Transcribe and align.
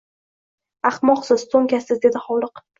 «Ahmoqsiz, 0.91 1.45
to’nkasiz,— 1.53 2.03
dedi 2.09 2.27
hovliqib,- 2.27 2.69